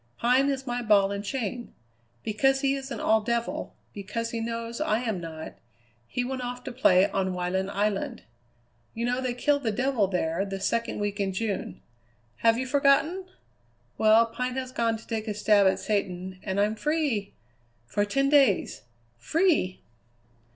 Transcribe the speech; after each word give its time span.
Pine 0.17 0.49
is 0.49 0.65
my 0.65 0.81
ball 0.81 1.11
and 1.11 1.23
chain. 1.23 1.75
Because 2.23 2.61
he 2.61 2.73
isn't 2.73 2.99
all 2.99 3.21
devil, 3.21 3.75
because 3.93 4.31
he 4.31 4.39
knows 4.39 4.81
I 4.81 5.01
am 5.01 5.21
not, 5.21 5.59
he 6.07 6.23
went 6.23 6.41
off 6.43 6.63
to 6.63 6.71
play 6.71 7.07
on 7.11 7.35
Wyland 7.35 7.69
Island. 7.69 8.23
You 8.95 9.05
know 9.05 9.21
they 9.21 9.35
kill 9.35 9.59
the 9.59 9.71
devil 9.71 10.07
there 10.07 10.43
the 10.43 10.59
second 10.59 10.97
week 10.97 11.19
in 11.19 11.33
June. 11.33 11.83
Have 12.37 12.57
you 12.57 12.65
forgotten? 12.65 13.25
Well, 13.99 14.25
Pine 14.25 14.55
has 14.55 14.71
gone 14.71 14.97
to 14.97 15.05
take 15.05 15.27
a 15.27 15.35
stab 15.35 15.67
at 15.67 15.77
satan, 15.77 16.39
and 16.41 16.59
I'm 16.59 16.73
free 16.73 17.33
for 17.85 18.03
ten 18.03 18.27
days. 18.27 18.81
Free!" 19.19 19.81